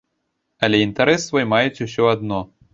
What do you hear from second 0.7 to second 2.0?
інтарэс свой маюць